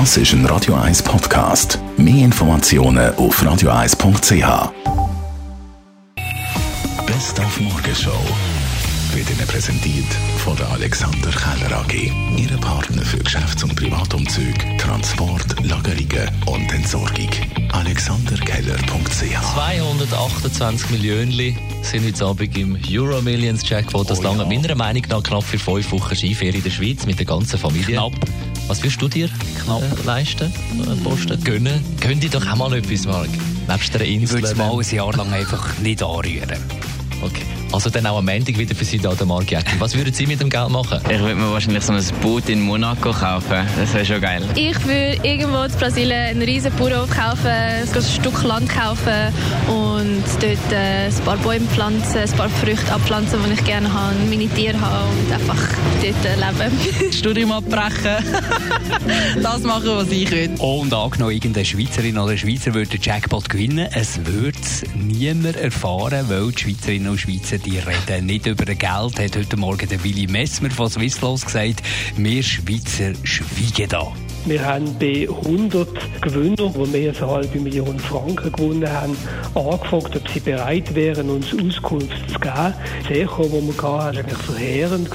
[0.00, 1.78] Das ist ein Radio 1 Podcast.
[1.96, 4.72] Mehr Informationen auf radio1.ch.
[7.06, 8.10] Best auf Morgenshow
[9.12, 12.10] wird Ihnen präsentiert von der Alexander Keller AG.
[12.36, 17.30] Ihre Partner für Geschäfts- und Privatumzug, Transport, Lagerungen und Entsorgung.
[17.70, 24.10] AlexanderKeller.ch 228 Millionen sind heute Abend im Euro Millions Jackpot.
[24.10, 24.48] Das Oh lange ja.
[24.48, 27.94] meiner Meinung nach knapp für fünf Wochen Skiferie in der Schweiz mit der ganzen Familie.
[27.94, 28.12] Knapp.
[28.66, 29.28] Was würdest du dir
[29.62, 31.80] knapp leisten, äh, posten, gönnen?
[32.00, 33.28] Gönn dir doch auch mal etwas, Marc.
[33.68, 34.36] Nebst der Ich Insel.
[34.42, 36.58] würde es mal ein Jahr lang einfach nicht anrühren.
[37.24, 37.42] Okay.
[37.72, 39.80] Also dann auch am Montag wieder für Sie da, der Marc Jäcki.
[39.80, 41.00] Was würden Sie mit dem Geld machen?
[41.10, 43.66] Ich würde mir wahrscheinlich so ein Boot in Monaco kaufen.
[43.76, 44.42] Das wäre schon geil.
[44.54, 49.32] Ich würde irgendwo in Brasilien einen riesen Bauernhof kaufen, ein Stück Land kaufen
[49.68, 54.14] und dort äh, ein paar Bäume pflanzen, ein paar Früchte abpflanzen, die ich gerne habe,
[54.28, 55.58] meine Tiere haben und einfach
[56.00, 57.12] dort äh, leben.
[57.12, 58.24] Studium abbrechen.
[59.42, 60.50] das machen, was ich will.
[60.58, 66.26] Und angenommen, irgendeine Schweizerin oder Schweizer würde den Jackpot gewinnen, es würde es niemand erfahren,
[66.28, 68.80] weil die Schweizerinnen und Schweizer die reden nicht über Geld,
[69.20, 71.80] hat heute Morgen der Willi Messmer von Swisslos gesagt.
[72.16, 74.12] Wir Schweizer schweigen da.
[74.46, 75.88] Wir haben bei 100
[76.20, 79.16] Gewinnern, die mehr als eine halbe Million Franken gewonnen haben,
[79.54, 82.74] angefragt, ob sie bereit wären, uns Auskunft zu geben.
[83.08, 85.10] Das Echo, das wir hatten, war eigentlich verheerend.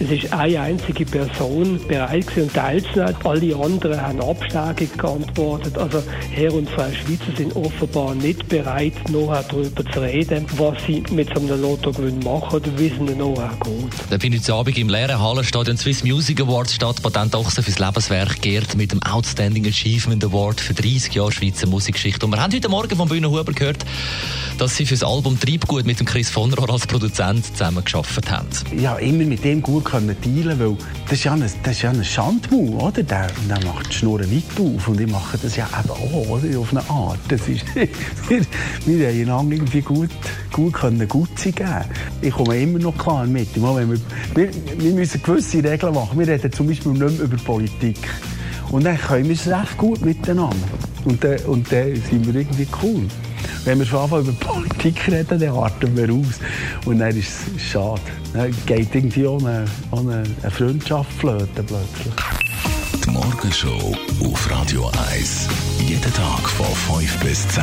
[0.00, 3.16] Es ist eine einzige Person bereit gewesen, teilzunehmen.
[3.24, 5.76] Alle anderen haben abschlägig geantwortet.
[5.76, 11.02] Also Herr und Frau Schweizer sind offenbar nicht bereit, noch darüber zu reden, was sie
[11.10, 14.22] mit so einem Lottogewinn machen oder wie es ihnen noch geht.
[14.22, 18.40] Dann ich heute Abend im leeren Hallenstadion Swiss Music Awards statt Patent Ochsen fürs Lebenswerk
[18.54, 22.24] geehrt mit dem Outstanding Achievement Award für 30 Jahre Schweizer Musikgeschichte.
[22.24, 23.84] Und wir haben heute Morgen von Bühne Huber gehört,
[24.58, 28.46] dass sie fürs Album Treibgut mit dem Chris von Rohr als Produzent zusammen geschafft haben.
[28.78, 31.90] ja, immer mit dem gut können dealen weil das ist ja ein, das ist ja
[31.90, 33.02] ein Schandmau, oder?
[33.02, 36.58] Der, der macht die Schnurren nicht auf und ich mache das ja eben auch, oder?
[36.60, 37.18] Auf eine Art.
[37.26, 37.88] Das ist, wir,
[38.86, 40.10] wir haben einander irgendwie gut,
[40.52, 41.86] gut können Gutzi geben.
[42.22, 43.56] Ich komme immer noch klar mit.
[43.56, 43.98] Meine,
[44.36, 46.16] wir, wir müssen gewisse Regeln machen.
[46.16, 47.98] Wir reden zum Beispiel nicht mehr über Politik.
[48.70, 50.56] Und dann können wir es recht gut miteinander.
[51.04, 53.06] Und dann, und dann sind wir irgendwie cool.
[53.64, 56.40] Wenn wir schon anfangen, über Politik reden, dann warten wir aus.
[56.86, 58.00] Und dann ist es schade.
[58.32, 62.14] Dann geht irgendwie auch eine, eine Freundschaft flöten plötzlich.
[63.04, 63.94] Die Morgenshow
[64.24, 65.48] auf Radio 1.
[65.78, 67.62] Jeden Tag von 5 bis 10.